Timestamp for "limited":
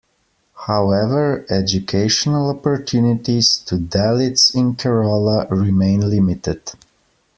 6.09-6.71